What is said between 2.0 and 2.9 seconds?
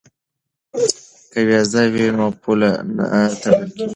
نو پوله